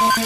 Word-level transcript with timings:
Hoje 0.00 0.16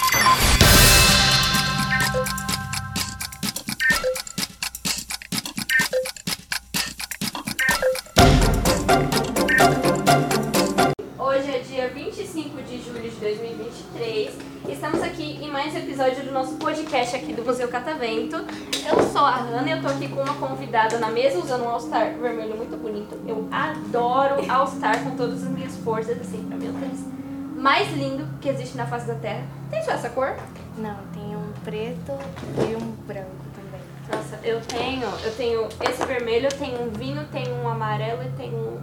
é 11.51 11.59
dia 11.59 11.89
25 11.89 12.63
de 12.63 12.81
julho 12.83 13.03
de 13.03 13.17
2023. 13.17 14.39
Estamos 14.69 15.03
aqui 15.03 15.41
em 15.43 15.51
mais 15.51 15.75
um 15.75 15.79
episódio 15.79 16.23
do 16.23 16.31
nosso 16.31 16.55
podcast 16.55 17.17
aqui 17.17 17.33
do 17.33 17.43
Museu 17.43 17.67
Catavento. 17.67 18.37
Eu 18.37 19.03
sou 19.11 19.23
a 19.23 19.39
Hanna 19.39 19.69
e 19.69 19.73
eu 19.73 19.83
tô 19.83 19.89
aqui 19.89 20.07
com 20.07 20.21
uma 20.21 20.35
convidada 20.35 20.99
na 20.99 21.11
mesa 21.11 21.41
usando 21.41 21.65
um 21.65 21.69
All-Star 21.69 22.15
vermelho 22.15 22.57
muito 22.57 22.77
bonito. 22.77 23.21
Eu 23.27 23.49
adoro 23.51 24.37
All-Star 24.49 25.03
com 25.03 25.17
todas 25.17 25.43
as 25.43 25.51
minhas 25.51 25.77
forças, 25.79 26.17
assim, 26.21 26.45
pra 26.45 26.59
o 26.59 26.61
tênis 26.61 27.24
mais 27.65 27.91
lindo 27.97 28.27
que 28.43 28.51
existe 28.51 28.77
na 28.77 28.87
face 28.87 29.07
da 29.07 29.15
Terra. 29.15 29.43
Tem 29.71 29.83
só 29.83 29.93
essa 29.93 30.11
cor? 30.11 30.37
Não, 30.77 30.99
tem 31.15 31.35
um 31.35 31.51
preto 31.65 32.13
e 32.59 32.77
um 32.77 32.91
branco 33.07 33.31
também. 33.55 33.81
Nossa, 34.13 34.39
eu 34.45 34.61
tenho, 34.61 35.09
eu 35.25 35.35
tenho 35.35 35.67
esse 35.89 36.05
vermelho, 36.05 36.49
eu 36.49 36.59
tenho 36.59 36.83
um 36.83 36.91
vinho, 36.91 37.27
tenho 37.33 37.55
um 37.55 37.67
amarelo 37.67 38.23
e 38.23 38.29
tenho 38.37 38.55
um. 38.55 38.79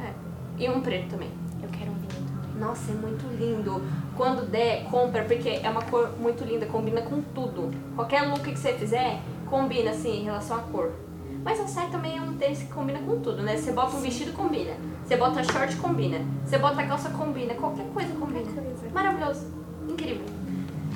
É, 0.00 0.12
e 0.56 0.70
um 0.70 0.80
preto 0.80 1.08
também. 1.10 1.30
Eu 1.60 1.68
quero 1.70 1.90
um 1.90 1.94
vinho 1.94 2.12
também. 2.12 2.60
Nossa, 2.60 2.92
é 2.92 2.94
muito 2.94 3.26
lindo. 3.36 3.82
Quando 4.16 4.48
der, 4.48 4.84
compra, 4.84 5.24
porque 5.24 5.58
é 5.60 5.68
uma 5.68 5.82
cor 5.82 6.16
muito 6.16 6.44
linda, 6.44 6.64
combina 6.66 7.02
com 7.02 7.20
tudo. 7.34 7.72
Qualquer 7.96 8.22
look 8.28 8.42
que 8.42 8.56
você 8.56 8.72
fizer, 8.74 9.18
combina 9.50 9.90
assim 9.90 10.20
em 10.20 10.24
relação 10.26 10.58
à 10.58 10.60
cor. 10.60 10.92
Mas 11.44 11.60
a 11.60 11.66
sai 11.66 11.88
também 11.90 12.16
é 12.16 12.20
um 12.20 12.34
tênis 12.34 12.60
que 12.60 12.72
combina 12.72 13.00
com 13.00 13.20
tudo, 13.20 13.42
né? 13.42 13.56
Você 13.56 13.72
bota 13.72 13.96
um 13.96 14.00
vestido, 14.00 14.32
combina. 14.32 14.74
Você 15.04 15.16
bota 15.16 15.42
short, 15.42 15.76
combina. 15.76 16.20
Você 16.44 16.58
bota 16.58 16.82
calça, 16.84 17.10
combina. 17.10 17.54
Qualquer 17.54 17.86
coisa 17.86 18.14
combina. 18.14 18.46
Maravilhoso. 18.92 19.46
Incrível. 19.88 20.24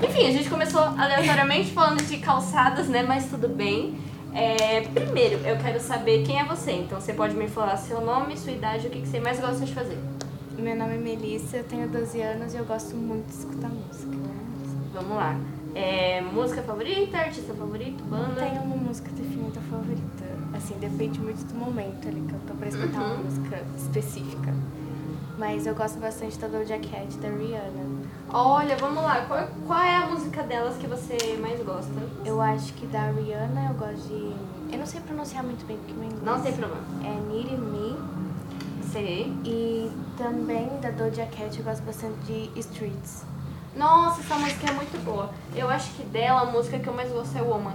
Enfim, 0.02 0.26
a 0.26 0.30
gente 0.30 0.48
começou 0.48 0.80
aleatoriamente 0.80 1.72
falando 1.72 2.02
de 2.02 2.18
calçadas, 2.18 2.88
né? 2.88 3.02
Mas 3.02 3.28
tudo 3.28 3.48
bem. 3.48 3.98
É, 4.32 4.82
primeiro, 4.82 5.36
eu 5.46 5.56
quero 5.56 5.80
saber 5.80 6.22
quem 6.24 6.38
é 6.38 6.44
você. 6.44 6.72
Então, 6.72 7.00
você 7.00 7.12
pode 7.12 7.34
me 7.34 7.48
falar 7.48 7.76
seu 7.78 8.00
nome, 8.00 8.36
sua 8.36 8.52
idade, 8.52 8.86
o 8.86 8.90
que, 8.90 9.00
que 9.00 9.08
você 9.08 9.18
mais 9.18 9.40
gosta 9.40 9.64
de 9.64 9.72
fazer. 9.72 9.98
Meu 10.58 10.76
nome 10.76 10.94
é 10.94 10.98
Melissa, 10.98 11.58
eu 11.58 11.64
tenho 11.64 11.88
12 11.88 12.20
anos 12.20 12.54
e 12.54 12.56
eu 12.56 12.64
gosto 12.64 12.94
muito 12.96 13.26
de 13.26 13.34
escutar 13.34 13.68
música. 13.68 14.16
Vamos 14.92 15.16
lá. 15.16 15.38
É, 15.78 16.22
música 16.22 16.62
favorita, 16.62 17.18
artista 17.18 17.52
favorito, 17.52 18.02
Não 18.08 18.18
banda? 18.18 18.40
tenho 18.40 18.62
uma 18.62 18.76
música 18.76 19.10
definida 19.10 19.60
favorita. 19.70 20.24
Assim, 20.56 20.74
depende 20.78 21.20
muito 21.20 21.44
do 21.44 21.54
momento 21.54 22.08
ali 22.08 22.22
que 22.22 22.32
eu 22.32 22.40
tô 22.46 22.54
pra 22.54 22.68
escutar 22.68 22.98
uma 22.98 23.14
Uhum. 23.16 23.24
música 23.24 23.62
específica. 23.76 24.54
Mas 25.38 25.66
eu 25.66 25.74
gosto 25.74 25.98
bastante 26.00 26.38
da 26.38 26.48
Doja 26.48 26.78
Cat, 26.78 27.14
da 27.18 27.28
Rihanna. 27.28 28.06
Olha, 28.30 28.74
vamos 28.78 29.02
lá. 29.02 29.26
Qual, 29.26 29.46
qual 29.66 29.82
é 29.82 29.96
a 29.96 30.06
música 30.06 30.42
delas 30.44 30.78
que 30.78 30.86
você 30.86 31.36
mais 31.42 31.62
gosta? 31.62 31.92
Eu 32.24 32.40
acho 32.40 32.72
que 32.72 32.86
da 32.86 33.10
Rihanna 33.10 33.68
eu 33.68 33.74
gosto 33.74 34.08
de... 34.08 34.72
Eu 34.72 34.78
não 34.78 34.86
sei 34.86 35.00
pronunciar 35.02 35.44
muito 35.44 35.66
bem 35.66 35.76
porque 35.76 35.92
meu 35.92 36.04
inglês... 36.04 36.22
Não 36.24 36.40
tem 36.40 36.54
problema. 36.54 36.82
É 37.04 37.30
Need 37.30 37.54
Me. 37.54 37.96
Sei. 38.90 39.30
E 39.44 39.90
também 40.16 40.70
da 40.80 40.90
Doja 40.90 41.26
Cat 41.26 41.58
eu 41.58 41.64
gosto 41.64 41.82
bastante 41.84 42.16
de 42.24 42.58
Streets. 42.58 43.24
Nossa, 43.76 44.22
essa 44.22 44.34
música 44.36 44.70
é 44.70 44.72
muito 44.72 45.04
boa. 45.04 45.30
Eu 45.54 45.68
acho 45.68 45.92
que 45.92 46.02
dela 46.04 46.40
a 46.42 46.44
música 46.46 46.78
que 46.78 46.86
eu 46.86 46.94
mais 46.94 47.12
gosto 47.12 47.36
é 47.36 47.42
Woman. 47.42 47.74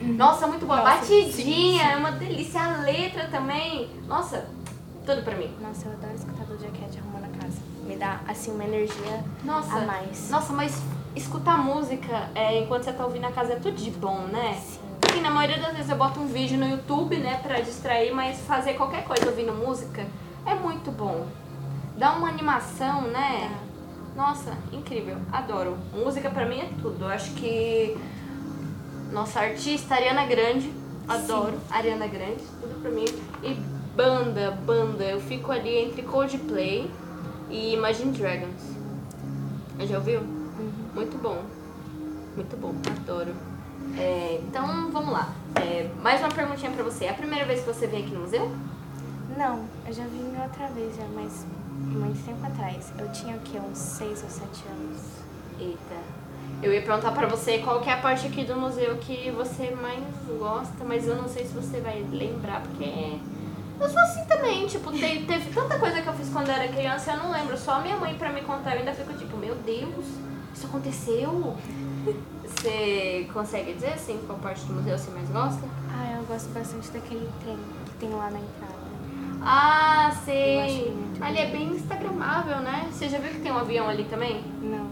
Nossa, 0.00 0.46
muito 0.46 0.66
boa. 0.66 0.82
Nossa, 0.82 0.98
Batidinha, 0.98 1.82
é 1.92 1.96
uma 1.96 2.12
delícia. 2.12 2.60
A 2.60 2.82
letra 2.82 3.28
também. 3.28 3.90
Nossa, 4.06 4.46
tudo 5.06 5.22
pra 5.22 5.34
mim. 5.34 5.50
Nossa, 5.60 5.86
eu 5.86 5.92
adoro 5.92 6.14
escutar 6.14 6.44
Doja 6.44 6.68
Cat 6.68 6.98
arrumando 6.98 7.24
a 7.24 7.38
casa. 7.38 7.58
Me 7.86 7.96
dá, 7.96 8.20
assim, 8.28 8.52
uma 8.52 8.64
energia 8.64 9.24
Nossa. 9.42 9.76
a 9.76 9.80
mais. 9.80 10.28
Nossa, 10.28 10.52
mas 10.52 10.82
escutar 11.16 11.56
música 11.56 12.28
é, 12.34 12.60
enquanto 12.60 12.84
você 12.84 12.92
tá 12.92 13.04
ouvindo 13.04 13.26
a 13.26 13.32
casa 13.32 13.54
é 13.54 13.56
tudo 13.56 13.76
de 13.76 13.90
bom, 13.90 14.18
né? 14.30 14.60
Sim. 14.60 14.80
Assim, 15.08 15.20
na 15.20 15.30
maioria 15.30 15.58
das 15.58 15.72
vezes 15.72 15.90
eu 15.90 15.96
boto 15.96 16.18
um 16.20 16.26
vídeo 16.26 16.58
no 16.58 16.68
YouTube, 16.68 17.16
né, 17.18 17.38
pra 17.42 17.60
distrair, 17.60 18.12
mas 18.12 18.40
fazer 18.40 18.74
qualquer 18.74 19.04
coisa 19.04 19.26
ouvindo 19.26 19.52
música 19.52 20.04
é 20.44 20.54
muito 20.54 20.90
bom. 20.90 21.26
Dá 21.96 22.12
uma 22.12 22.28
animação, 22.28 23.02
né? 23.02 23.50
Nossa, 24.16 24.56
incrível. 24.72 25.16
Adoro. 25.32 25.76
Música 25.92 26.30
pra 26.30 26.46
mim 26.46 26.60
é 26.60 26.68
tudo. 26.80 27.04
Eu 27.04 27.08
acho 27.08 27.32
que 27.32 27.96
nossa 29.12 29.40
artista 29.40 29.94
Ariana 29.94 30.26
Grande, 30.26 30.72
adoro 31.08 31.54
Ariana 31.70 32.06
Grande, 32.06 32.42
tudo 32.60 32.80
pra 32.80 32.90
mim. 32.90 33.04
E 33.42 33.54
banda, 33.96 34.52
banda, 34.64 35.04
eu 35.04 35.20
fico 35.20 35.52
ali 35.52 35.76
entre 35.76 36.02
Coldplay 36.02 36.90
e 37.50 37.74
Imagine 37.74 38.12
Dragons. 38.12 38.74
Já 39.80 39.98
ouviu? 39.98 40.20
Muito 40.94 41.18
bom. 41.18 41.42
Muito 42.36 42.56
bom, 42.56 42.74
adoro. 42.98 43.34
É, 43.96 44.40
então 44.42 44.90
vamos 44.90 45.12
lá. 45.12 45.32
É, 45.56 45.88
mais 46.02 46.20
uma 46.20 46.30
perguntinha 46.30 46.70
pra 46.70 46.82
você. 46.82 47.04
É 47.04 47.10
a 47.10 47.14
primeira 47.14 47.44
vez 47.44 47.60
que 47.60 47.66
você 47.66 47.86
vem 47.86 48.04
aqui 48.04 48.14
no 48.14 48.20
museu? 48.20 48.50
Não, 49.36 49.64
eu 49.86 49.92
já 49.92 50.04
vim 50.04 50.32
outra 50.40 50.68
vez 50.68 50.96
já, 50.96 51.04
mas 51.14 51.44
muito 51.74 52.24
tempo 52.24 52.44
atrás. 52.46 52.92
Eu 52.98 53.10
tinha 53.12 53.36
o 53.36 53.40
quê? 53.40 53.58
Uns 53.58 53.78
6 53.78 54.22
ou 54.22 54.30
7 54.30 54.64
anos. 54.68 55.00
Eita. 55.58 55.96
Eu 56.62 56.72
ia 56.72 56.82
perguntar 56.82 57.12
pra 57.12 57.26
você 57.26 57.58
qual 57.58 57.80
que 57.80 57.88
é 57.90 57.92
a 57.94 57.98
parte 57.98 58.26
aqui 58.26 58.44
do 58.44 58.56
museu 58.56 58.96
que 58.98 59.30
você 59.30 59.70
mais 59.70 60.02
gosta, 60.38 60.84
mas 60.84 61.06
eu 61.06 61.16
não 61.16 61.28
sei 61.28 61.44
se 61.46 61.52
você 61.52 61.80
vai 61.80 62.04
lembrar, 62.10 62.62
porque 62.62 63.18
eu 63.80 63.88
sou 63.88 63.98
assim 64.00 64.24
também, 64.26 64.66
tipo, 64.66 64.90
te- 64.92 65.24
teve 65.26 65.50
tanta 65.52 65.78
coisa 65.78 66.00
que 66.00 66.06
eu 66.06 66.12
fiz 66.14 66.28
quando 66.30 66.48
eu 66.48 66.54
era 66.54 66.68
criança, 66.68 67.12
eu 67.12 67.18
não 67.18 67.32
lembro. 67.32 67.56
Só 67.58 67.72
a 67.72 67.80
minha 67.80 67.96
mãe 67.96 68.14
pra 68.16 68.32
me 68.32 68.40
contar, 68.42 68.72
eu 68.74 68.78
ainda 68.80 68.92
fico 68.94 69.12
tipo, 69.14 69.36
meu 69.36 69.54
Deus, 69.56 70.04
isso 70.54 70.66
aconteceu? 70.66 71.56
Você 72.44 73.28
consegue 73.32 73.74
dizer 73.74 73.94
assim 73.94 74.18
qual 74.26 74.38
parte 74.38 74.64
do 74.64 74.74
museu 74.74 74.96
você 74.96 75.10
mais 75.10 75.28
gosta? 75.28 75.66
Ah, 75.92 76.16
eu 76.18 76.24
gosto 76.24 76.48
bastante 76.50 76.88
daquele 76.90 77.28
trem 77.42 77.58
que 77.86 77.92
tem 77.98 78.10
lá 78.10 78.30
na 78.30 78.38
entrada. 78.38 78.73
Ah, 79.44 80.10
sei. 80.24 80.90
muito 80.92 81.22
Ali 81.22 81.38
é 81.38 81.46
bem 81.46 81.68
instagramável, 81.74 82.58
né? 82.60 82.88
Você 82.90 83.08
já 83.08 83.18
viu 83.18 83.30
que 83.32 83.40
tem 83.40 83.52
um 83.52 83.58
avião 83.58 83.88
ali 83.88 84.04
também? 84.04 84.42
Não. 84.62 84.86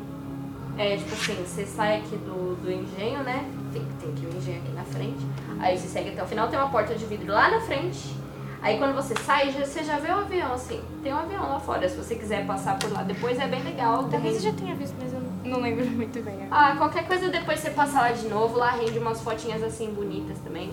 É, 0.78 0.96
tipo 0.96 1.12
assim, 1.12 1.34
você 1.44 1.66
sai 1.66 1.98
aqui 1.98 2.16
do, 2.16 2.56
do 2.56 2.70
engenho, 2.70 3.22
né? 3.22 3.44
Tem, 3.72 3.82
tem 4.00 4.10
aqui 4.10 4.26
o 4.26 4.36
engenho 4.38 4.62
aqui 4.62 4.72
na 4.72 4.84
frente. 4.84 5.26
Aí 5.60 5.76
você 5.78 5.86
segue 5.88 6.10
até 6.10 6.22
o 6.22 6.26
final, 6.26 6.48
tem 6.48 6.58
uma 6.58 6.68
porta 6.70 6.94
de 6.94 7.04
vidro 7.04 7.32
lá 7.32 7.50
na 7.50 7.60
frente. 7.60 8.14
Aí 8.62 8.78
quando 8.78 8.94
você 8.94 9.14
sai, 9.24 9.50
já- 9.50 9.64
você 9.66 9.82
já 9.82 9.98
vê 9.98 10.10
o 10.12 10.18
avião, 10.18 10.52
assim. 10.52 10.80
Tem 11.02 11.12
um 11.12 11.18
avião 11.18 11.42
lá 11.42 11.58
fora. 11.60 11.88
Se 11.88 11.96
você 11.96 12.14
quiser 12.14 12.46
passar 12.46 12.78
por 12.78 12.90
lá 12.92 13.02
depois, 13.02 13.38
é 13.38 13.46
bem 13.48 13.62
legal. 13.62 14.04
Talvez 14.04 14.36
eu 14.36 14.42
rende- 14.42 14.44
já 14.44 14.52
tenha 14.52 14.74
visto, 14.76 14.94
mas 15.02 15.12
eu 15.12 15.20
não 15.50 15.60
lembro 15.60 15.84
muito 15.90 16.22
bem. 16.22 16.46
Ah, 16.50 16.74
qualquer 16.76 17.06
coisa 17.06 17.28
depois 17.28 17.58
você 17.60 17.70
passa 17.70 18.00
lá 18.00 18.12
de 18.12 18.28
novo. 18.28 18.56
Lá 18.56 18.70
rende 18.70 18.98
umas 18.98 19.20
fotinhas 19.20 19.62
assim 19.62 19.92
bonitas 19.92 20.38
também. 20.38 20.70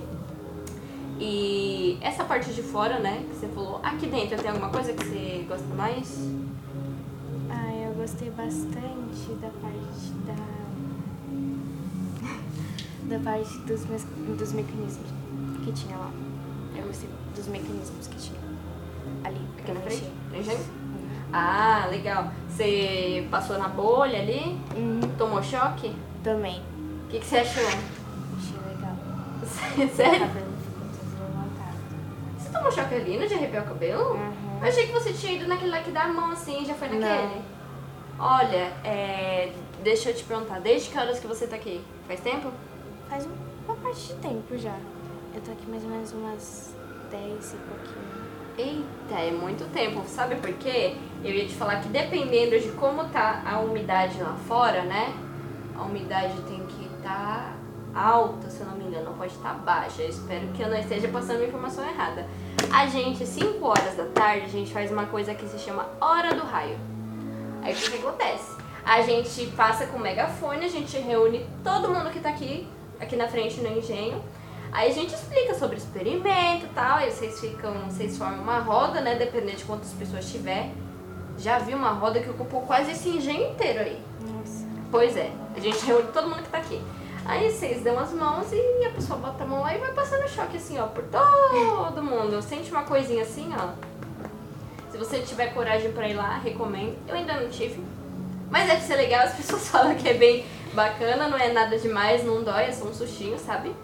E 1.19 1.97
essa 2.01 2.23
parte 2.23 2.53
de 2.53 2.61
fora, 2.63 2.99
né, 2.99 3.25
que 3.29 3.35
você 3.35 3.47
falou. 3.47 3.79
Aqui 3.83 4.07
dentro 4.07 4.37
tem 4.37 4.49
alguma 4.51 4.69
coisa 4.69 4.93
que 4.93 5.03
você 5.03 5.45
gosta 5.47 5.67
mais? 5.75 6.29
Ah, 7.49 7.73
eu 7.75 7.93
gostei 7.93 8.29
bastante 8.31 9.33
da 9.41 9.49
parte 9.61 10.11
da. 10.25 10.35
da 13.17 13.19
parte 13.23 13.57
dos, 13.59 13.85
mes- 13.87 14.07
dos 14.37 14.53
mecanismos 14.53 15.07
que 15.65 15.71
tinha 15.73 15.97
lá. 15.97 16.11
Eu 16.75 16.83
gostei 16.87 17.09
dos 17.35 17.47
mecanismos 17.47 18.07
que 18.07 18.15
tinha 18.17 18.39
ali. 19.23 19.41
Aqui 19.59 19.71
na 19.73 19.79
frente? 19.81 20.03
Ah, 21.33 21.87
legal. 21.91 22.31
Você 22.49 23.27
passou 23.29 23.57
na 23.57 23.67
bolha 23.67 24.19
ali? 24.19 24.57
Uhum. 24.75 25.01
Tomou 25.17 25.43
choque? 25.43 25.93
Também. 26.23 26.61
O 27.05 27.09
que, 27.09 27.19
que 27.19 27.25
você 27.25 27.37
achou? 27.39 27.63
Achei 27.67 28.57
legal. 28.73 28.95
Sério? 29.95 30.19
cabelo 30.27 30.51
ficou 30.63 30.87
todo 30.87 31.19
levantado. 31.21 31.77
Ali 32.77 33.17
no 33.17 33.27
de 33.27 33.33
arrepiar 33.33 33.63
o 33.63 33.67
cabelo? 33.67 34.13
Uhum. 34.13 34.59
Eu 34.61 34.67
achei 34.67 34.87
que 34.87 34.93
você 34.93 35.13
tinha 35.13 35.33
ido 35.33 35.47
naquele 35.47 35.71
lá 35.71 35.79
que 35.81 35.91
dá 35.91 36.03
a 36.03 36.07
mão 36.09 36.31
assim, 36.31 36.65
já 36.65 36.73
foi 36.73 36.87
naquele. 36.89 37.41
Olha, 38.19 38.73
é, 38.83 39.53
deixa 39.83 40.09
eu 40.09 40.15
te 40.15 40.23
perguntar, 40.25 40.59
desde 40.59 40.89
que 40.89 40.97
horas 40.97 41.19
que 41.19 41.27
você 41.27 41.47
tá 41.47 41.55
aqui? 41.55 41.81
Faz 42.07 42.19
tempo? 42.19 42.51
Faz 43.09 43.25
um- 43.25 43.31
uma 43.65 43.75
parte 43.77 44.07
de 44.07 44.13
tempo 44.15 44.57
já. 44.57 44.75
Eu 45.33 45.41
tô 45.41 45.51
aqui 45.51 45.65
mais 45.69 45.83
ou 45.83 45.89
menos 45.89 46.11
umas 46.11 46.75
10 47.09 47.53
e 47.53 47.57
pouquinho. 47.57 48.19
Eita, 48.57 49.15
é 49.21 49.31
muito 49.31 49.71
tempo. 49.71 50.03
Sabe 50.05 50.35
por 50.35 50.51
quê? 50.55 50.95
Eu 51.23 51.31
ia 51.31 51.45
te 51.47 51.53
falar 51.55 51.77
que 51.81 51.87
dependendo 51.87 52.59
de 52.59 52.69
como 52.71 53.05
tá 53.05 53.41
a 53.45 53.59
umidade 53.59 54.21
lá 54.21 54.35
fora, 54.47 54.81
né? 54.83 55.13
A 55.77 55.83
umidade 55.83 56.33
tem 56.41 56.59
que 56.65 56.85
estar 56.97 57.53
alta, 57.99 58.49
se 58.49 58.61
eu 58.61 58.67
não 58.67 58.75
me 58.75 58.85
engano, 58.85 59.13
pode 59.17 59.33
estar 59.33 59.53
baixa. 59.53 60.01
Eu 60.01 60.09
espero 60.09 60.47
que 60.53 60.61
eu 60.61 60.69
não 60.69 60.77
esteja 60.77 61.07
passando 61.09 61.37
uma 61.37 61.47
informação 61.47 61.87
errada. 61.87 62.25
A 62.71 62.87
gente, 62.87 63.25
5 63.25 63.65
horas 63.65 63.95
da 63.95 64.05
tarde, 64.05 64.45
a 64.45 64.49
gente 64.49 64.71
faz 64.71 64.91
uma 64.91 65.05
coisa 65.05 65.33
que 65.35 65.47
se 65.47 65.59
chama 65.59 65.87
Hora 65.99 66.33
do 66.33 66.43
Raio. 66.43 66.77
Aí 67.61 67.73
o 67.73 67.75
que, 67.75 67.91
que 67.91 67.97
acontece? 67.97 68.57
A 68.85 69.01
gente 69.01 69.47
passa 69.47 69.85
com 69.87 69.97
o 69.97 69.99
megafone, 69.99 70.65
a 70.65 70.69
gente 70.69 70.97
reúne 70.97 71.45
todo 71.63 71.89
mundo 71.89 72.09
que 72.09 72.19
tá 72.19 72.29
aqui, 72.29 72.67
aqui 72.99 73.15
na 73.15 73.27
frente 73.27 73.59
no 73.61 73.77
engenho. 73.77 74.23
Aí 74.71 74.89
a 74.89 74.93
gente 74.93 75.13
explica 75.13 75.55
sobre 75.55 75.75
o 75.75 75.79
experimento 75.79 76.65
e 76.65 76.69
tal, 76.69 76.97
aí 76.97 77.11
vocês 77.11 77.39
ficam, 77.39 77.73
vocês 77.89 78.17
formam 78.17 78.41
uma 78.41 78.59
roda, 78.59 79.01
né, 79.01 79.15
dependendo 79.15 79.57
de 79.57 79.65
quantas 79.65 79.91
pessoas 79.93 80.29
tiver. 80.31 80.71
Já 81.37 81.57
vi 81.57 81.73
uma 81.73 81.91
roda 81.91 82.19
que 82.19 82.29
ocupou 82.29 82.61
quase 82.61 82.91
esse 82.91 83.09
engenho 83.09 83.51
inteiro 83.51 83.79
aí. 83.79 84.01
Nossa. 84.21 84.67
Pois 84.91 85.17
é, 85.17 85.31
a 85.55 85.59
gente 85.59 85.85
reúne 85.85 86.07
todo 86.11 86.29
mundo 86.29 86.43
que 86.43 86.49
tá 86.49 86.59
aqui. 86.59 86.81
Aí 87.29 87.51
vocês 87.51 87.83
dão 87.83 87.99
as 87.99 88.11
mãos 88.11 88.47
e 88.51 88.85
a 88.85 88.89
pessoa 88.89 89.19
bota 89.19 89.43
a 89.43 89.45
mão 89.45 89.61
lá 89.61 89.75
e 89.75 89.77
vai 89.77 89.91
passando 89.91 90.27
choque 90.27 90.57
assim, 90.57 90.79
ó, 90.79 90.87
por 90.87 91.03
todo 91.03 92.01
mundo. 92.01 92.41
Sente 92.41 92.71
uma 92.71 92.81
coisinha 92.81 93.21
assim, 93.21 93.53
ó. 93.55 93.69
Se 94.91 94.97
você 94.97 95.19
tiver 95.19 95.53
coragem 95.53 95.91
pra 95.91 96.09
ir 96.09 96.15
lá, 96.15 96.39
recomendo. 96.39 96.97
Eu 97.07 97.13
ainda 97.13 97.39
não 97.39 97.47
tive. 97.47 97.83
Mas 98.49 98.67
deve 98.67 98.81
ser 98.81 98.95
legal, 98.95 99.27
as 99.27 99.35
pessoas 99.35 99.67
falam 99.69 99.93
que 99.93 100.09
é 100.09 100.15
bem 100.15 100.43
bacana, 100.73 101.27
não 101.27 101.37
é 101.37 101.53
nada 101.53 101.77
demais, 101.77 102.25
não 102.25 102.43
dói, 102.43 102.63
é 102.63 102.71
só 102.71 102.85
um 102.85 102.93
sustinho, 102.95 103.37
sabe? 103.37 103.75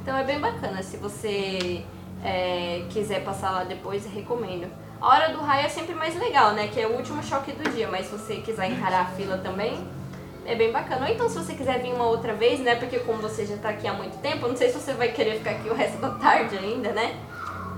Então 0.00 0.16
é 0.16 0.22
bem 0.22 0.38
bacana. 0.38 0.80
Se 0.80 0.98
você 0.98 1.84
é, 2.22 2.84
quiser 2.90 3.24
passar 3.24 3.50
lá 3.50 3.64
depois, 3.64 4.06
recomendo. 4.06 4.70
A 5.00 5.08
hora 5.08 5.28
do 5.30 5.40
raio 5.40 5.66
é 5.66 5.68
sempre 5.68 5.96
mais 5.96 6.16
legal, 6.16 6.52
né? 6.52 6.68
Que 6.68 6.80
é 6.80 6.86
o 6.86 6.92
último 6.92 7.24
choque 7.24 7.50
do 7.50 7.68
dia, 7.70 7.88
mas 7.88 8.06
se 8.06 8.12
você 8.12 8.36
quiser 8.36 8.70
encarar 8.70 9.00
a 9.00 9.06
fila 9.06 9.36
também, 9.38 9.84
é 10.48 10.54
bem 10.54 10.72
bacana. 10.72 11.06
Ou 11.06 11.12
então 11.12 11.28
se 11.28 11.36
você 11.36 11.54
quiser 11.54 11.80
vir 11.80 11.92
uma 11.92 12.06
outra 12.06 12.34
vez, 12.34 12.58
né? 12.60 12.74
Porque 12.76 12.98
como 13.00 13.20
você 13.20 13.44
já 13.44 13.56
tá 13.58 13.68
aqui 13.68 13.86
há 13.86 13.92
muito 13.92 14.18
tempo, 14.20 14.48
não 14.48 14.56
sei 14.56 14.70
se 14.70 14.80
você 14.80 14.94
vai 14.94 15.12
querer 15.12 15.38
ficar 15.38 15.50
aqui 15.50 15.68
o 15.68 15.74
resto 15.74 15.98
da 15.98 16.10
tarde 16.10 16.56
ainda, 16.56 16.90
né? 16.92 17.22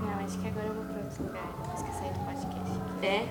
Não, 0.01 0.25
acho 0.25 0.37
que 0.39 0.47
agora 0.47 0.67
eu 0.67 0.73
vou 0.73 0.85
pra 0.85 1.03
outro 1.03 1.23
lugar, 1.23 1.43
depois 1.61 1.83
que 1.83 1.89
eu 1.89 1.93
sair 1.93 2.13
do 2.13 2.19
podcast. 2.25 3.05
É. 3.05 3.27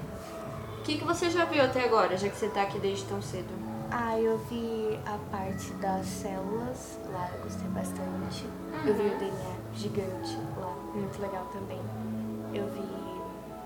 O 0.78 0.82
que, 0.82 0.98
que 0.98 1.04
você 1.04 1.30
já 1.30 1.44
viu 1.46 1.64
até 1.64 1.84
agora, 1.84 2.16
já 2.16 2.28
que 2.28 2.36
você 2.36 2.48
tá 2.48 2.62
aqui 2.62 2.78
desde 2.78 3.04
tão 3.06 3.22
cedo? 3.22 3.48
Ah, 3.90 4.18
eu 4.18 4.38
vi 4.48 4.98
a 5.04 5.18
parte 5.34 5.72
das 5.74 6.06
células 6.06 6.98
lá, 7.12 7.28
eu 7.34 7.42
gostei 7.42 7.68
bastante. 7.68 8.46
Eu 8.86 8.94
vi 8.94 9.02
o 9.02 9.18
DNA 9.18 9.56
gigante 9.74 10.38
lá, 10.56 10.74
muito 10.94 11.20
legal 11.20 11.44
também. 11.52 11.80
Eu 12.54 12.66
vi, 12.72 12.84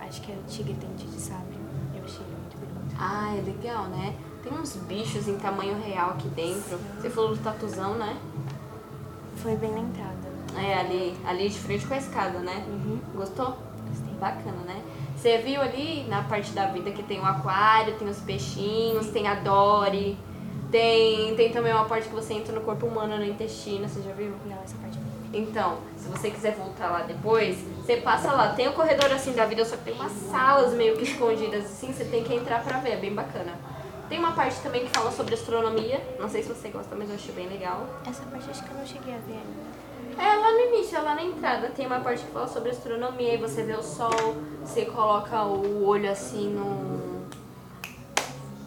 acho 0.07 0.23
que 0.23 0.33
é 0.33 0.35
o 0.35 0.43
tigre 0.45 0.73
dente 0.75 1.07
de 1.07 1.21
sabre. 1.21 1.59
Eu 1.95 2.05
achei 2.05 2.25
ele 2.25 2.37
muito 2.37 2.57
bonito. 2.57 2.74
Ah, 2.99 3.35
é 3.37 3.41
legal, 3.41 3.85
né? 3.85 4.15
Tem 4.43 4.53
uns 4.53 4.77
bichos 4.77 5.27
em 5.27 5.37
tamanho 5.37 5.81
real 5.83 6.11
aqui 6.11 6.29
dentro. 6.29 6.79
Você 7.01 7.11
falou 7.11 7.35
do 7.35 7.43
tatuzão, 7.43 7.95
né? 7.95 8.17
Foi 9.37 9.57
bem 9.57 9.73
na 9.73 9.81
entrada. 9.81 10.35
É, 10.57 10.79
ali, 10.79 11.17
ali 11.27 11.49
de 11.49 11.59
frente 11.59 11.87
com 11.87 11.95
a 11.95 11.99
escada, 11.99 12.39
né? 12.41 12.65
Uhum. 12.69 12.99
Gostou? 13.15 13.57
Gostei. 13.89 14.15
Bacana, 14.21 14.63
né? 14.67 14.83
Você 15.17 15.39
viu 15.39 15.61
ali 15.61 16.05
na 16.09 16.23
parte 16.23 16.53
da 16.53 16.67
vida 16.67 16.91
que 16.91 17.03
tem 17.03 17.21
o 17.21 17.25
aquário, 17.25 17.95
tem 17.99 18.09
os 18.09 18.19
peixinhos, 18.19 19.09
tem 19.09 19.27
a 19.27 19.35
Dory, 19.35 20.19
tem, 20.71 21.35
tem 21.35 21.51
também 21.51 21.73
uma 21.73 21.87
parte 21.87 22.09
que 22.09 22.15
você 22.15 22.35
entra 22.35 22.53
no 22.53 22.61
corpo 22.61 22.87
humano, 22.87 23.17
no 23.17 23.25
intestino, 23.25 23.89
você 23.89 24.03
já 24.03 24.13
viu? 24.13 24.33
Não, 24.45 24.63
essa 24.63 24.77
parte 24.77 24.99
não. 24.99 25.14
Então, 25.35 25.79
se 25.97 26.09
você 26.09 26.31
quiser 26.31 26.55
voltar 26.55 26.91
lá 26.91 27.03
depois, 27.03 27.57
você 27.85 27.97
passa 27.97 28.33
lá. 28.33 28.55
Tem 28.55 28.69
o 28.69 28.73
corredor 28.73 29.11
assim 29.13 29.33
da 29.33 29.45
vida, 29.45 29.65
só 29.65 29.77
que 29.77 29.85
tem 29.85 29.95
umas 29.95 30.13
salas 30.13 30.73
meio 30.75 30.97
que 30.97 31.03
escondidas 31.03 31.65
assim, 31.65 31.93
você 31.93 32.05
tem 32.05 32.23
que 32.23 32.35
entrar 32.35 32.63
pra 32.63 32.79
ver, 32.79 32.93
é 32.93 32.97
bem 32.97 33.13
bacana. 33.13 33.53
Tem 34.09 34.19
uma 34.19 34.33
parte 34.33 34.61
também 34.61 34.85
que 34.85 34.91
fala 34.91 35.11
sobre 35.11 35.35
astronomia, 35.35 36.01
não 36.21 36.29
sei 36.29 36.43
se 36.43 36.49
você 36.49 36.69
gosta, 36.69 36.95
mas 36.95 37.09
eu 37.09 37.17
achei 37.17 37.35
bem 37.35 37.49
legal. 37.49 37.87
Essa 38.07 38.23
parte 38.25 38.49
acho 38.49 38.63
que 38.63 38.71
eu 38.71 38.77
não 38.77 38.87
cheguei 38.87 39.15
a 39.15 39.19
ver 39.19 39.33
ainda. 39.33 39.75
É 40.23 40.37
lá 40.37 40.53
no 40.53 40.61
início, 40.61 40.97
é 40.97 41.01
lá 41.01 41.15
na 41.15 41.25
entrada, 41.25 41.71
tem 41.71 41.87
uma 41.87 41.99
parte 42.01 42.23
que 42.23 42.31
fala 42.31 42.47
sobre 42.47 42.71
astronomia, 42.71 43.33
aí 43.33 43.37
você 43.37 43.65
vê 43.65 43.73
o 43.73 43.83
sol, 43.83 44.37
você 44.63 44.85
coloca 44.85 45.43
o 45.45 45.85
olho 45.85 46.09
assim 46.11 46.51
no. 46.51 47.25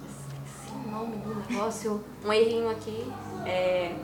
Esqueci 0.05 0.75
o 0.75 0.91
nome 0.91 1.15
do 1.17 1.35
negócio. 1.35 2.03
Um 2.25 2.33
errinho 2.33 2.69
aqui. 2.69 3.09
É... 3.45 3.95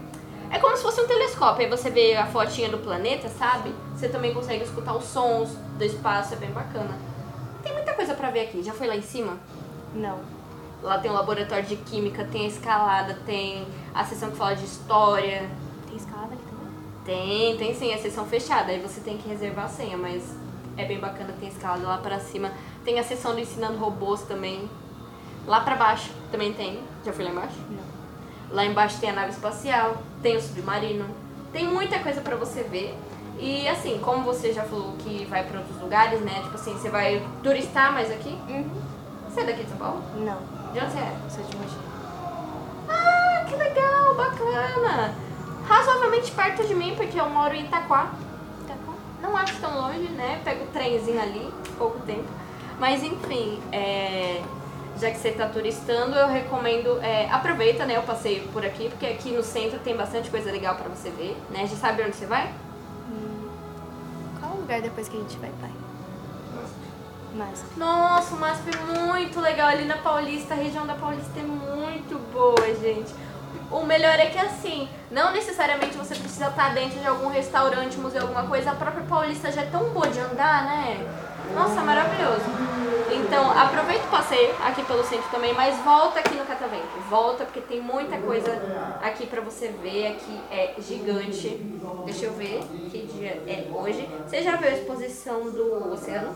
é 0.51 0.59
como 0.59 0.75
se 0.75 0.83
fosse 0.83 1.01
um 1.01 1.07
telescópio, 1.07 1.65
aí 1.65 1.69
você 1.69 1.89
vê 1.89 2.15
a 2.15 2.25
fotinha 2.25 2.69
do 2.69 2.77
planeta, 2.77 3.27
sabe? 3.29 3.73
Você 3.95 4.07
também 4.09 4.33
consegue 4.33 4.63
escutar 4.63 4.93
os 4.95 5.05
sons 5.05 5.49
do 5.77 5.83
espaço, 5.83 6.33
é 6.33 6.37
bem 6.37 6.51
bacana. 6.51 6.97
Tem 7.63 7.73
muita 7.73 7.93
coisa 7.93 8.13
pra 8.13 8.29
ver 8.29 8.41
aqui, 8.41 8.61
já 8.61 8.73
foi 8.73 8.87
lá 8.87 8.95
em 8.95 9.01
cima? 9.01 9.37
Não. 9.93 10.19
Lá 10.81 10.97
tem 10.99 11.09
o 11.09 11.13
laboratório 11.13 11.65
de 11.65 11.77
química, 11.77 12.25
tem 12.25 12.45
a 12.45 12.47
escalada, 12.49 13.17
tem 13.25 13.65
a 13.93 14.03
sessão 14.03 14.31
que 14.31 14.37
fala 14.37 14.55
de 14.55 14.65
história, 14.65 15.49
Tem 15.87 15.95
escalada 15.95 16.33
aqui 16.33 16.43
também? 16.43 16.73
tem, 17.05 17.57
tem 17.57 17.73
sim, 17.75 17.91
é 17.93 17.97
sessão 17.97 18.25
fechada, 18.25 18.71
aí 18.71 18.79
você 18.79 18.99
tem 18.99 19.17
que 19.17 19.27
reservar 19.29 19.65
a 19.65 19.69
senha, 19.69 19.97
mas 19.97 20.35
é 20.75 20.85
bem 20.85 20.99
bacana, 20.99 21.33
tem 21.39 21.47
escalada 21.49 21.87
lá 21.87 21.97
pra 21.99 22.19
cima. 22.19 22.51
Tem 22.83 22.99
a 22.99 23.03
sessão 23.03 23.33
do 23.33 23.39
ensinando 23.39 23.77
robôs 23.77 24.23
também. 24.23 24.69
Lá 25.47 25.61
pra 25.61 25.75
baixo 25.75 26.11
também 26.31 26.51
tem. 26.53 26.81
Já 27.05 27.13
fui 27.13 27.23
lá 27.23 27.31
embaixo? 27.31 27.57
Não. 27.69 28.02
Lá 28.49 28.65
embaixo 28.65 28.99
tem 28.99 29.09
a 29.09 29.13
nave 29.13 29.31
espacial, 29.31 29.97
tem 30.21 30.37
o 30.37 30.41
submarino. 30.41 31.05
Tem 31.51 31.67
muita 31.67 31.99
coisa 31.99 32.21
pra 32.21 32.35
você 32.35 32.63
ver. 32.63 32.97
E 33.39 33.67
assim, 33.67 33.99
como 33.99 34.23
você 34.23 34.53
já 34.53 34.63
falou 34.63 34.93
que 34.99 35.25
vai 35.25 35.43
pra 35.43 35.59
outros 35.59 35.79
lugares, 35.81 36.21
né? 36.21 36.41
Tipo 36.43 36.55
assim, 36.55 36.73
você 36.73 36.89
vai 36.89 37.25
turistar 37.41 37.91
mais 37.91 38.11
aqui? 38.11 38.29
Uhum. 38.47 38.69
Você 39.29 39.41
é 39.41 39.43
daqui 39.45 39.63
de 39.63 39.69
São 39.69 39.77
Paulo? 39.77 40.03
Não. 40.17 40.37
De 40.71 40.79
onde 40.79 40.91
você 40.91 40.99
é? 40.99 41.15
Sou 41.29 41.43
de 41.43 41.57
Mogi. 41.57 41.77
Ah, 42.89 43.45
que 43.47 43.55
legal, 43.55 44.15
bacana. 44.15 45.15
Razoavelmente 45.67 46.31
perto 46.31 46.67
de 46.67 46.75
mim, 46.75 46.93
porque 46.95 47.19
eu 47.19 47.29
moro 47.29 47.55
em 47.55 47.65
Itaquá. 47.65 48.11
Bom. 48.85 48.93
Não 49.21 49.35
acho 49.35 49.59
tão 49.59 49.81
longe, 49.81 50.09
né? 50.09 50.39
Pego 50.43 50.65
o 50.65 50.67
trenzinho 50.67 51.21
ali, 51.21 51.51
pouco 51.77 51.99
tempo. 52.01 52.27
Mas 52.79 53.03
enfim, 53.03 53.59
é, 53.71 54.41
já 54.99 55.09
que 55.11 55.17
você 55.17 55.29
está 55.29 55.47
turistando, 55.47 56.15
eu 56.15 56.27
recomendo. 56.27 56.99
é, 57.01 57.29
aproveita 57.29 57.85
né, 57.85 57.99
o 57.99 58.03
passeio 58.03 58.47
por 58.49 58.65
aqui, 58.65 58.89
porque 58.89 59.05
aqui 59.05 59.31
no 59.31 59.43
centro 59.43 59.79
tem 59.79 59.95
bastante 59.95 60.29
coisa 60.29 60.51
legal 60.51 60.75
para 60.75 60.89
você 60.89 61.09
ver. 61.09 61.37
Né? 61.49 61.67
Já 61.67 61.75
sabe 61.75 62.03
onde 62.03 62.15
você 62.15 62.25
vai? 62.25 62.53
Qual 64.39 64.53
o 64.53 64.61
lugar 64.61 64.81
depois 64.81 65.07
que 65.07 65.17
a 65.17 65.19
gente 65.19 65.37
vai, 65.37 65.51
pai? 65.59 65.71
Mas. 67.35 67.63
Nossa, 67.75 68.35
o 68.35 68.39
MASP 68.39 68.69
é 68.69 68.99
muito 68.99 69.39
legal 69.39 69.69
ali 69.69 69.85
na 69.85 69.97
Paulista, 69.97 70.53
a 70.53 70.57
região 70.57 70.85
da 70.85 70.93
Paulista 70.93 71.39
é 71.39 71.43
muito 71.43 72.19
boa, 72.31 72.75
gente. 72.75 73.13
O 73.71 73.83
melhor 73.83 74.19
é 74.19 74.27
que 74.27 74.37
assim, 74.37 74.87
não 75.09 75.31
necessariamente 75.31 75.97
você 75.97 76.13
precisa 76.13 76.47
estar 76.47 76.75
dentro 76.75 76.99
de 76.99 77.07
algum 77.07 77.27
restaurante, 77.29 77.97
museu, 77.97 78.21
alguma 78.21 78.43
coisa, 78.43 78.71
a 78.71 78.75
própria 78.75 79.03
Paulista 79.05 79.51
já 79.51 79.61
é 79.61 79.65
tão 79.65 79.89
boa 79.89 80.07
de 80.07 80.19
andar, 80.19 80.65
né? 80.65 81.07
Nossa, 81.55 81.81
maravilhoso. 81.81 82.43
Então, 83.15 83.51
aproveita 83.51 84.05
o 84.05 84.09
passeio 84.09 84.53
aqui 84.63 84.83
pelo 84.83 85.03
centro 85.03 85.29
também, 85.29 85.53
mas 85.53 85.77
volta 85.83 86.19
aqui 86.19 86.35
no 86.35 86.45
Catavento. 86.45 86.87
Volta 87.09 87.45
porque 87.45 87.61
tem 87.61 87.81
muita 87.81 88.17
coisa 88.17 88.51
aqui 89.01 89.25
pra 89.27 89.41
você 89.41 89.67
ver. 89.67 90.07
Aqui 90.07 90.39
é 90.51 90.73
gigante. 90.79 91.49
Deixa 92.05 92.25
eu 92.25 92.33
ver 92.33 92.61
que 92.91 93.05
dia 93.07 93.41
é 93.47 93.67
hoje. 93.73 94.07
Você 94.27 94.41
já 94.41 94.55
viu 94.55 94.67
a 94.69 94.71
exposição 94.71 95.49
do 95.51 95.91
oceano? 95.93 96.33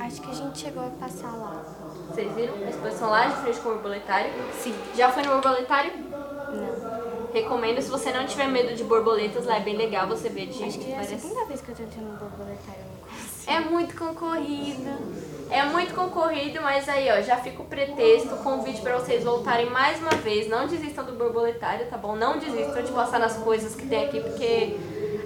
Acho 0.00 0.20
que 0.20 0.30
a 0.30 0.34
gente 0.34 0.58
chegou 0.58 0.82
a 0.84 0.90
passar 0.90 1.32
lá. 1.36 1.62
Vocês 2.08 2.32
viram? 2.34 2.54
A 2.54 2.68
exposição 2.70 3.10
lá 3.10 3.26
de 3.26 3.36
frente 3.42 3.60
com 3.60 3.68
o 3.70 3.72
borboletário. 3.74 4.30
Sim. 4.60 4.74
Já 4.94 5.10
foi 5.10 5.22
no 5.22 5.30
borboletário? 5.32 5.92
Não. 5.96 7.02
Recomendo, 7.32 7.80
se 7.80 7.90
você 7.90 8.12
não 8.12 8.26
tiver 8.26 8.46
medo 8.46 8.74
de 8.74 8.84
borboletas, 8.84 9.46
lá 9.46 9.56
é 9.56 9.60
bem 9.60 9.76
legal 9.76 10.06
você 10.06 10.28
ver 10.28 10.46
de 10.48 10.62
Acho 10.64 10.78
que 10.78 10.90
é 10.92 10.96
a 10.98 11.00
várias- 11.00 11.20
segunda 11.22 11.44
vez 11.46 11.60
que 11.62 11.70
eu 11.70 11.74
tô 11.76 11.82
entrando 11.82 12.12
no 12.12 12.18
borboletário. 12.18 12.82
É 13.46 13.60
muito 13.60 13.96
concorrido. 13.96 15.22
É 15.50 15.64
muito 15.64 15.94
concorrido, 15.94 16.62
mas 16.62 16.88
aí, 16.88 17.10
ó, 17.10 17.20
já 17.20 17.36
fica 17.36 17.60
o 17.60 17.66
pretexto, 17.66 18.34
o 18.34 18.38
convite 18.38 18.80
pra 18.80 18.98
vocês 18.98 19.22
voltarem 19.22 19.68
mais 19.68 20.00
uma 20.00 20.12
vez. 20.12 20.48
Não 20.48 20.66
desistam 20.66 21.04
do 21.04 21.12
borboletário, 21.12 21.86
tá 21.86 21.98
bom? 21.98 22.16
Não 22.16 22.38
desistam 22.38 22.82
de 22.82 22.90
passar 22.90 23.18
nas 23.18 23.36
coisas 23.36 23.74
que 23.74 23.86
tem 23.86 24.06
aqui, 24.06 24.20
porque 24.20 24.78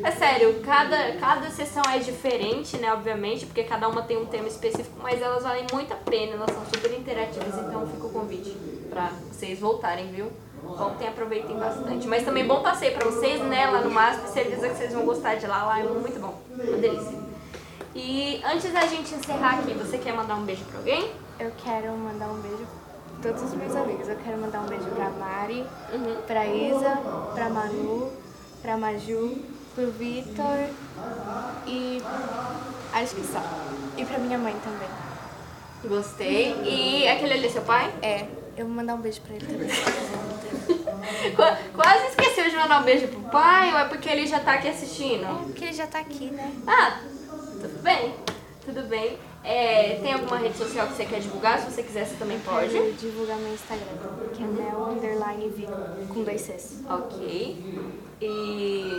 é 0.02 0.10
sério, 0.10 0.60
cada, 0.64 1.12
cada 1.20 1.48
sessão 1.50 1.82
é 1.92 1.98
diferente, 1.98 2.76
né, 2.76 2.92
obviamente, 2.92 3.46
porque 3.46 3.62
cada 3.62 3.88
uma 3.88 4.02
tem 4.02 4.16
um 4.16 4.26
tema 4.26 4.48
específico, 4.48 4.96
mas 5.00 5.22
elas 5.22 5.42
valem 5.42 5.66
muito 5.72 5.92
a 5.92 5.96
pena, 5.96 6.34
elas 6.34 6.50
são 6.50 6.64
super 6.64 6.92
interativas, 6.98 7.54
então 7.54 7.86
fica 7.86 8.06
o 8.06 8.10
convite 8.10 8.50
pra 8.90 9.10
vocês 9.30 9.60
voltarem, 9.60 10.08
viu? 10.08 10.30
Voltem 10.62 11.06
aproveitem 11.06 11.56
bastante. 11.56 12.08
Mas 12.08 12.24
também 12.24 12.44
bom 12.44 12.62
passeio 12.62 12.96
pra 12.96 13.08
vocês, 13.08 13.40
né, 13.42 13.66
lá 13.70 13.80
no 13.80 13.90
MASP, 13.90 14.28
certeza 14.28 14.68
que 14.68 14.74
vocês 14.74 14.92
vão 14.92 15.04
gostar 15.04 15.36
de 15.36 15.46
lá, 15.46 15.64
lá 15.64 15.78
é 15.78 15.84
muito 15.84 16.18
bom, 16.20 16.34
uma 16.50 16.78
delícia. 16.78 17.18
E 17.98 18.42
antes 18.44 18.70
da 18.72 18.86
gente 18.86 19.14
encerrar 19.14 19.58
aqui, 19.60 19.72
você 19.72 19.96
quer 19.98 20.12
mandar 20.14 20.34
um 20.36 20.44
beijo 20.44 20.62
pra 20.66 20.78
alguém? 20.78 21.10
Eu 21.40 21.50
quero 21.64 21.92
mandar 21.96 22.28
um 22.28 22.38
beijo 22.40 22.66
pra 23.22 23.32
todos 23.32 23.50
os 23.50 23.54
meus 23.54 23.74
amigos. 23.74 24.06
Eu 24.08 24.16
quero 24.16 24.36
mandar 24.38 24.60
um 24.60 24.66
beijo 24.66 24.84
pra 24.86 25.08
Mari, 25.10 25.64
Uhum. 25.92 26.16
pra 26.26 26.46
Isa, 26.46 26.98
pra 27.34 27.48
Manu, 27.48 28.12
pra 28.60 28.76
Maju, 28.76 29.38
pro 29.74 29.90
Vitor 29.92 30.68
e 31.66 32.02
acho 32.92 33.14
que 33.14 33.26
só. 33.26 33.40
E 33.96 34.04
pra 34.04 34.18
minha 34.18 34.36
mãe 34.38 34.54
também. 34.62 34.88
Gostei. 35.84 36.54
E 36.64 37.08
aquele 37.08 37.32
ali 37.34 37.46
é 37.46 37.50
seu 37.50 37.62
pai? 37.62 37.90
É, 38.02 38.26
eu 38.58 38.66
vou 38.66 38.74
mandar 38.74 38.94
um 38.94 38.98
beijo 39.00 39.20
pra 39.22 39.36
ele 39.36 39.46
também. 39.46 39.70
Quase 41.74 42.06
esqueceu 42.08 42.50
de 42.50 42.56
mandar 42.56 42.80
um 42.80 42.84
beijo 42.84 43.08
pro 43.08 43.20
pai 43.30 43.72
ou 43.72 43.78
é 43.78 43.84
porque 43.84 44.08
ele 44.08 44.26
já 44.26 44.40
tá 44.40 44.54
aqui 44.54 44.68
assistindo? 44.68 45.24
É, 45.24 45.34
porque 45.44 45.64
ele 45.64 45.72
já 45.72 45.86
tá 45.86 45.98
aqui, 46.00 46.26
né? 46.30 46.52
Ah, 46.66 46.98
bem. 47.86 48.14
Tudo 48.64 48.82
bem. 48.88 49.16
É, 49.44 50.00
tem 50.02 50.12
alguma 50.12 50.38
rede 50.38 50.58
social 50.58 50.88
que 50.88 50.94
você 50.94 51.04
quer 51.04 51.20
divulgar? 51.20 51.60
Se 51.60 51.70
você 51.70 51.84
quiser, 51.84 52.04
você 52.04 52.16
também 52.16 52.40
pode. 52.40 52.72
Quero 52.72 52.92
divulgar 52.94 53.38
meu 53.38 53.54
Instagram, 53.54 53.86
que 54.34 54.42
é 54.42 54.46
Mel 54.46 54.88
Underline 54.90 55.68
com 56.12 56.24
dois 56.24 56.40
Cs. 56.40 56.82
Ok. 56.90 57.56
E 58.20 58.90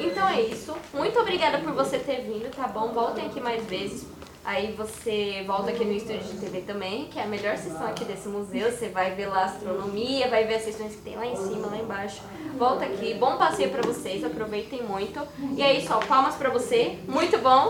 então 0.00 0.28
é 0.28 0.42
isso. 0.42 0.76
Muito 0.94 1.18
obrigada 1.18 1.58
por 1.58 1.72
você 1.72 1.98
ter 1.98 2.20
vindo, 2.22 2.48
tá 2.54 2.68
bom? 2.68 2.92
Voltem 2.92 3.26
aqui 3.26 3.40
mais 3.40 3.64
vezes. 3.64 4.06
Aí 4.48 4.72
você 4.72 5.44
volta 5.46 5.70
aqui 5.70 5.84
no 5.84 5.92
estúdio 5.92 6.22
de 6.22 6.38
TV 6.38 6.62
também, 6.62 7.04
que 7.08 7.18
é 7.18 7.24
a 7.24 7.26
melhor 7.26 7.58
sessão 7.58 7.86
aqui 7.86 8.02
desse 8.06 8.28
museu. 8.28 8.72
Você 8.72 8.88
vai 8.88 9.14
ver 9.14 9.26
lá 9.26 9.40
a 9.40 9.44
astronomia, 9.44 10.26
vai 10.30 10.46
ver 10.46 10.54
as 10.54 10.62
sessões 10.62 10.94
que 10.94 11.02
tem 11.02 11.16
lá 11.16 11.26
em 11.26 11.36
cima, 11.36 11.66
lá 11.66 11.76
embaixo. 11.76 12.22
Volta 12.56 12.86
aqui, 12.86 13.12
bom 13.12 13.36
passeio 13.36 13.68
pra 13.68 13.82
vocês, 13.82 14.24
aproveitem 14.24 14.82
muito. 14.82 15.20
E 15.54 15.60
é 15.60 15.74
isso, 15.74 15.92
ó, 15.92 15.98
palmas 15.98 16.34
pra 16.36 16.48
você, 16.48 16.98
muito 17.06 17.36
bom. 17.36 17.68